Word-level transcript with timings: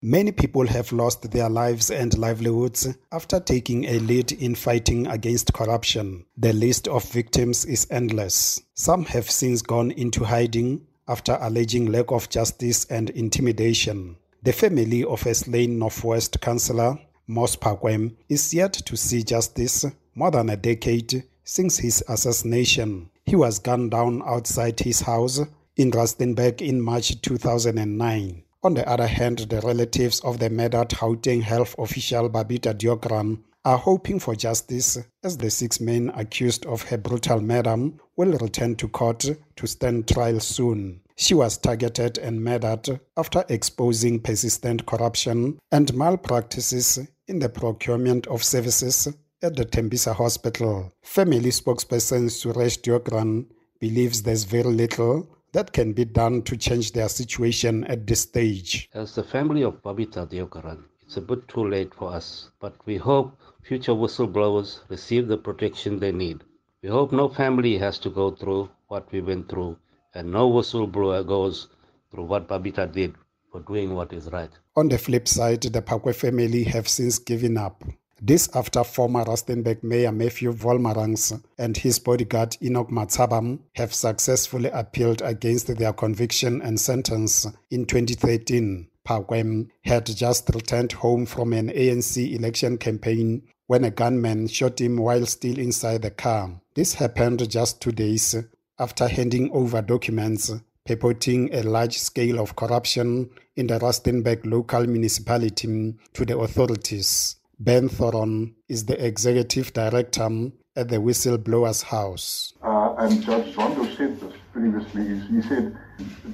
Many 0.00 0.30
people 0.30 0.64
have 0.68 0.92
lost 0.92 1.28
their 1.32 1.48
lives 1.48 1.90
and 1.90 2.16
livelihoods 2.16 2.86
after 3.10 3.40
taking 3.40 3.84
a 3.86 3.98
lead 3.98 4.30
in 4.30 4.54
fighting 4.54 5.08
against 5.08 5.52
corruption. 5.52 6.24
The 6.36 6.52
list 6.52 6.86
of 6.86 7.02
victims 7.10 7.64
is 7.64 7.88
endless. 7.90 8.62
Some 8.74 9.06
have 9.06 9.28
since 9.28 9.60
gone 9.60 9.90
into 9.90 10.22
hiding 10.22 10.86
after 11.08 11.36
alleging 11.40 11.86
lack 11.90 12.12
of 12.12 12.28
justice 12.28 12.84
and 12.84 13.10
intimidation. 13.10 14.14
The 14.44 14.52
family 14.52 15.02
of 15.02 15.26
a 15.26 15.34
slain 15.34 15.80
Northwest 15.80 16.40
councillor, 16.40 17.00
Mos 17.26 17.56
Phakwem, 17.56 18.14
is 18.28 18.54
yet 18.54 18.74
to 18.74 18.96
see 18.96 19.24
justice 19.24 19.84
more 20.14 20.30
than 20.30 20.48
a 20.48 20.56
decade 20.56 21.24
since 21.42 21.78
his 21.78 22.04
assassination. 22.08 23.10
He 23.26 23.34
was 23.34 23.58
gunned 23.58 23.90
down 23.90 24.22
outside 24.24 24.78
his 24.78 25.00
house 25.00 25.40
in 25.76 25.90
Rustenburg 25.90 26.62
in 26.62 26.80
March 26.80 27.20
2009. 27.20 28.44
On 28.64 28.74
the 28.74 28.88
other 28.88 29.06
hand, 29.06 29.38
the 29.50 29.60
relatives 29.60 30.18
of 30.20 30.40
the 30.40 30.50
murdered 30.50 30.88
Gauteng 30.88 31.42
health 31.42 31.76
official 31.78 32.28
Babita 32.28 32.74
Deokaran 32.74 33.38
are 33.64 33.78
hoping 33.78 34.18
for 34.18 34.34
justice 34.34 34.98
as 35.22 35.36
the 35.36 35.48
six 35.48 35.80
men 35.80 36.10
accused 36.14 36.66
of 36.66 36.82
her 36.82 36.98
brutal 36.98 37.40
murder 37.40 37.76
will 38.16 38.32
return 38.38 38.74
to 38.76 38.88
court 38.88 39.26
to 39.54 39.66
stand 39.66 40.08
trial 40.08 40.40
soon. 40.40 41.00
She 41.16 41.34
was 41.34 41.56
targeted 41.56 42.18
and 42.18 42.42
murdered 42.42 43.00
after 43.16 43.44
exposing 43.48 44.20
persistent 44.20 44.86
corruption 44.86 45.58
and 45.70 45.94
malpractices 45.94 46.98
in 47.28 47.38
the 47.38 47.48
procurement 47.48 48.26
of 48.26 48.42
services 48.42 49.06
at 49.40 49.54
the 49.54 49.66
Tembisa 49.66 50.14
Hospital. 50.14 50.92
Family 51.02 51.50
spokesperson 51.50 52.26
Suresh 52.26 52.80
Deokaran 52.80 53.46
believes 53.78 54.22
there's 54.22 54.42
very 54.44 54.64
little 54.64 55.28
that 55.58 55.72
can 55.72 55.92
be 55.92 56.04
done 56.04 56.40
to 56.40 56.56
change 56.56 56.92
their 56.92 57.08
situation 57.08 57.82
at 57.86 58.06
this 58.06 58.20
stage. 58.20 58.88
As 58.94 59.16
the 59.16 59.24
family 59.24 59.62
of 59.62 59.82
Babita 59.82 60.24
Deokaran, 60.30 60.84
it's 61.02 61.16
a 61.16 61.20
bit 61.20 61.48
too 61.48 61.68
late 61.68 61.92
for 61.92 62.12
us, 62.12 62.50
but 62.60 62.76
we 62.86 62.96
hope 62.96 63.36
future 63.64 63.90
whistleblowers 63.90 64.82
receive 64.88 65.26
the 65.26 65.36
protection 65.36 65.98
they 65.98 66.12
need. 66.12 66.44
We 66.80 66.90
hope 66.90 67.10
no 67.10 67.28
family 67.28 67.76
has 67.78 67.98
to 68.00 68.08
go 68.08 68.30
through 68.30 68.70
what 68.86 69.10
we 69.10 69.20
went 69.20 69.48
through, 69.48 69.76
and 70.14 70.30
no 70.30 70.48
whistleblower 70.48 71.26
goes 71.26 71.66
through 72.12 72.26
what 72.26 72.46
Babita 72.46 72.86
did 72.92 73.16
for 73.50 73.60
doing 73.62 73.96
what 73.96 74.12
is 74.12 74.30
right. 74.30 74.52
On 74.76 74.88
the 74.88 74.96
flip 74.96 75.26
side, 75.26 75.62
the 75.62 75.82
Phakwe 75.82 76.14
family 76.14 76.62
have 76.62 76.86
since 76.86 77.18
given 77.18 77.56
up. 77.56 77.82
This 78.20 78.48
after 78.52 78.82
former 78.82 79.24
Rustenburg 79.24 79.84
Mayor 79.84 80.10
Matthew 80.10 80.52
Wolmarans 80.52 81.40
and 81.56 81.76
his 81.76 82.00
bodyguard 82.00 82.56
Enoch 82.60 82.90
Matshabam 82.90 83.60
have 83.76 83.94
successfully 83.94 84.70
appealed 84.70 85.22
against 85.22 85.68
their 85.76 85.92
conviction 85.92 86.60
and 86.60 86.80
sentence 86.80 87.46
in 87.70 87.86
2013. 87.86 88.88
Phakwem 89.06 89.68
had 89.84 90.06
just 90.06 90.50
returned 90.52 90.92
home 90.92 91.26
from 91.26 91.52
an 91.52 91.68
ANC 91.68 92.34
election 92.34 92.76
campaign 92.76 93.42
when 93.68 93.84
a 93.84 93.90
gunman 93.90 94.48
shot 94.48 94.80
him 94.80 94.96
while 94.96 95.24
still 95.24 95.56
inside 95.56 96.02
the 96.02 96.10
car. 96.10 96.60
This 96.74 96.94
happened 96.94 97.48
just 97.48 97.80
two 97.80 97.92
days 97.92 98.34
after 98.80 99.06
handing 99.06 99.50
over 99.52 99.80
documents 99.80 100.50
purporting 100.84 101.54
a 101.54 101.62
large 101.62 101.98
scale 101.98 102.40
of 102.40 102.56
corruption 102.56 103.30
in 103.56 103.66
the 103.66 103.78
Rustenburg 103.78 104.44
local 104.44 104.86
municipality 104.86 105.94
to 106.14 106.24
the 106.24 106.36
authorities. 106.38 107.36
Ben 107.60 107.88
Thoron 107.88 108.54
is 108.68 108.84
the 108.84 109.04
executive 109.04 109.72
director 109.72 110.28
at 110.76 110.88
the 110.88 110.98
Whistleblowers 110.98 111.82
House. 111.82 112.52
Uh, 112.62 112.94
and 112.98 113.20
Judge 113.20 113.52
Zondo 113.52 113.96
said 113.96 114.20
this 114.20 114.32
previously. 114.52 115.18
He 115.26 115.42
said 115.42 115.76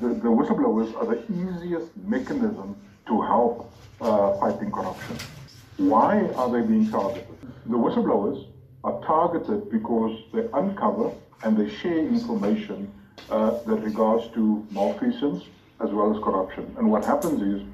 the, 0.00 0.08
the 0.08 0.28
whistleblowers 0.28 0.92
are 0.96 1.06
the 1.06 1.22
easiest 1.32 1.96
mechanism 1.98 2.74
to 3.06 3.22
help 3.22 3.72
uh, 4.00 4.36
fighting 4.40 4.72
corruption. 4.72 5.16
Why 5.76 6.26
are 6.34 6.50
they 6.50 6.66
being 6.66 6.90
targeted? 6.90 7.28
The 7.66 7.76
whistleblowers 7.76 8.48
are 8.82 9.00
targeted 9.04 9.70
because 9.70 10.18
they 10.32 10.48
uncover 10.54 11.12
and 11.44 11.56
they 11.56 11.72
share 11.72 11.98
information 11.98 12.92
uh, 13.30 13.62
that 13.62 13.76
regards 13.76 14.26
to 14.34 14.66
malfeasance 14.72 15.44
as 15.80 15.90
well 15.90 16.12
as 16.12 16.20
corruption. 16.20 16.74
And 16.78 16.90
what 16.90 17.04
happens 17.04 17.40
is, 17.42 17.64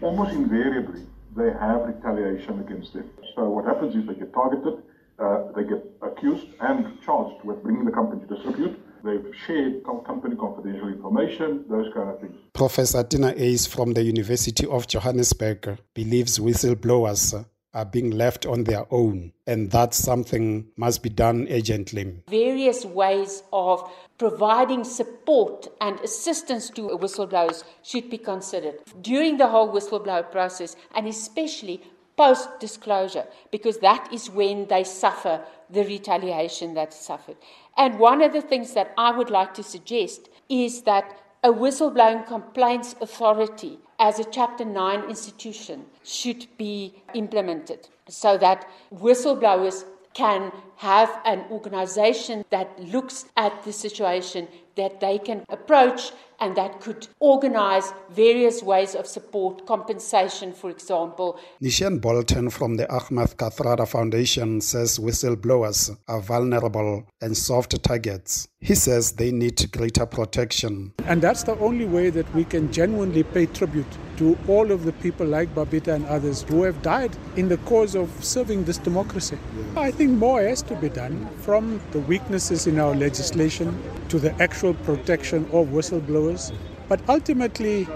almost 0.00 0.32
invariably, 0.32 1.02
they 1.36 1.50
have 1.60 1.82
retaliation 1.82 2.60
against 2.60 2.92
them. 2.92 3.10
So 3.34 3.48
what 3.48 3.64
happens 3.64 3.94
is 3.94 4.06
they 4.06 4.14
get 4.14 4.32
targeted, 4.32 4.82
uh, 5.18 5.52
they 5.56 5.64
get 5.64 5.84
accused 6.02 6.46
and 6.60 7.00
charged 7.02 7.44
with 7.44 7.62
bringing 7.62 7.84
the 7.84 7.92
company 7.92 8.26
to 8.26 8.34
disrepute. 8.34 8.80
They've 9.04 9.26
shared 9.46 9.84
company 9.84 10.34
confidential 10.34 10.88
information, 10.88 11.64
those 11.68 11.92
kind 11.92 12.08
of 12.08 12.20
things. 12.20 12.36
Professor 12.54 13.02
Tina 13.02 13.34
Ace 13.36 13.66
from 13.66 13.92
the 13.92 14.02
University 14.02 14.66
of 14.66 14.86
Johannesburg 14.86 15.78
believes 15.92 16.38
whistleblowers 16.38 17.44
are 17.74 17.84
being 17.84 18.10
left 18.12 18.46
on 18.46 18.64
their 18.64 18.86
own, 18.90 19.32
and 19.46 19.70
that 19.72 19.92
something 19.92 20.66
must 20.76 21.02
be 21.02 21.10
done 21.10 21.46
urgently. 21.50 22.22
Various 22.28 22.84
ways 22.84 23.42
of 23.52 23.90
providing 24.16 24.84
support 24.84 25.68
and 25.80 25.98
assistance 26.00 26.70
to 26.70 26.82
whistleblowers 26.82 27.64
should 27.82 28.08
be 28.08 28.18
considered 28.18 28.76
during 29.02 29.36
the 29.36 29.48
whole 29.48 29.70
whistleblower 29.72 30.30
process, 30.30 30.76
and 30.94 31.08
especially 31.08 31.82
post 32.16 32.48
disclosure, 32.60 33.26
because 33.50 33.78
that 33.78 34.08
is 34.12 34.30
when 34.30 34.68
they 34.68 34.84
suffer 34.84 35.44
the 35.68 35.84
retaliation 35.84 36.72
that's 36.74 36.96
suffered. 36.96 37.36
And 37.76 37.98
one 37.98 38.22
of 38.22 38.32
the 38.32 38.40
things 38.40 38.74
that 38.74 38.94
I 38.96 39.10
would 39.10 39.30
like 39.30 39.52
to 39.54 39.64
suggest 39.64 40.28
is 40.48 40.82
that 40.82 41.18
a 41.44 41.52
whistleblowing 41.52 42.26
complaints 42.26 42.96
authority 43.02 43.78
as 43.98 44.18
a 44.18 44.24
Chapter 44.24 44.64
9 44.64 45.10
institution 45.10 45.84
should 46.02 46.46
be 46.56 46.94
implemented 47.12 47.86
so 48.08 48.38
that 48.38 48.66
whistleblowers 48.90 49.84
can 50.14 50.50
have 50.76 51.20
an 51.26 51.44
organization 51.50 52.46
that 52.48 52.80
looks 52.80 53.26
at 53.36 53.62
the 53.64 53.72
situation 53.72 54.48
that 54.76 55.00
they 55.00 55.18
can 55.18 55.44
approach 55.48 56.12
and 56.40 56.56
that 56.56 56.80
could 56.80 57.06
organize 57.20 57.92
various 58.10 58.62
ways 58.62 58.94
of 58.94 59.06
support, 59.06 59.66
compensation, 59.66 60.52
for 60.52 60.70
example. 60.70 61.38
Nishan 61.62 62.00
Bolton 62.00 62.50
from 62.50 62.76
the 62.76 62.90
Ahmed 62.90 63.36
Kathrada 63.36 63.86
Foundation 63.86 64.60
says 64.60 64.98
whistleblowers 64.98 65.96
are 66.08 66.20
vulnerable 66.20 67.06
and 67.20 67.36
soft 67.36 67.82
targets. 67.82 68.48
He 68.60 68.74
says 68.74 69.12
they 69.12 69.30
need 69.30 69.70
greater 69.72 70.06
protection. 70.06 70.92
And 71.04 71.20
that's 71.20 71.42
the 71.42 71.56
only 71.58 71.84
way 71.84 72.10
that 72.10 72.32
we 72.34 72.44
can 72.44 72.72
genuinely 72.72 73.22
pay 73.22 73.46
tribute 73.46 73.86
to 74.16 74.38
all 74.48 74.70
of 74.70 74.84
the 74.84 74.92
people 74.92 75.26
like 75.26 75.54
Babita 75.54 75.94
and 75.94 76.06
others 76.06 76.42
who 76.42 76.62
have 76.62 76.80
died 76.82 77.14
in 77.36 77.48
the 77.48 77.58
cause 77.58 77.94
of 77.94 78.08
serving 78.24 78.64
this 78.64 78.78
democracy. 78.78 79.38
Yeah. 79.56 79.80
I 79.80 79.90
think 79.90 80.12
more 80.12 80.40
has 80.42 80.62
to 80.62 80.76
be 80.76 80.88
done 80.88 81.28
from 81.42 81.80
the 81.90 82.00
weaknesses 82.00 82.66
in 82.66 82.78
our 82.78 82.94
legislation 82.94 83.82
to 84.08 84.18
the 84.18 84.32
actual 84.42 84.63
protection 84.72 85.44
of 85.52 85.68
whistleblowers. 85.68 86.54
But 86.88 87.00
ultimately, 87.08 87.86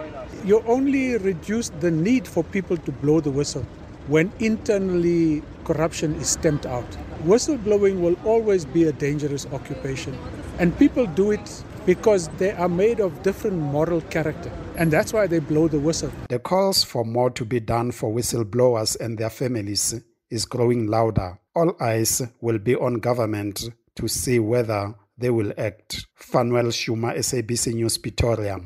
you 0.44 0.62
only 0.66 1.16
reduce 1.16 1.70
the 1.80 1.90
need 1.90 2.28
for 2.28 2.44
people 2.44 2.76
to 2.76 2.92
blow 2.92 3.20
the 3.20 3.30
whistle 3.30 3.64
when 4.08 4.32
internally 4.38 5.42
corruption 5.64 6.14
is 6.16 6.30
stamped 6.30 6.66
out. 6.66 6.86
Whistleblowing 7.24 8.00
will 8.00 8.16
always 8.24 8.64
be 8.64 8.84
a 8.84 8.92
dangerous 8.92 9.46
occupation, 9.46 10.16
and 10.58 10.76
people 10.78 11.06
do 11.06 11.30
it 11.30 11.64
because 11.84 12.28
they 12.38 12.52
are 12.52 12.68
made 12.68 13.00
of 13.00 13.22
different 13.22 13.56
moral 13.56 14.00
character, 14.02 14.50
and 14.76 14.90
that's 14.90 15.12
why 15.12 15.26
they 15.26 15.38
blow 15.38 15.68
the 15.68 15.78
whistle. 15.78 16.10
The 16.28 16.38
calls 16.38 16.84
for 16.84 17.04
more 17.04 17.30
to 17.30 17.44
be 17.44 17.60
done 17.60 17.92
for 17.92 18.12
whistleblowers 18.12 18.98
and 19.00 19.18
their 19.18 19.30
families 19.30 19.94
is 20.30 20.44
growing 20.44 20.86
louder. 20.86 21.38
All 21.54 21.74
eyes 21.80 22.22
will 22.40 22.58
be 22.58 22.76
on 22.76 23.00
government 23.00 23.70
to 23.96 24.08
see 24.08 24.38
whether 24.38 24.94
they 25.18 25.30
will 25.30 25.52
act. 25.58 26.06
Fanuel 26.16 26.70
Shuma, 26.72 27.16
SABC 27.16 27.74
News, 27.74 27.98
Pretoria. 27.98 28.58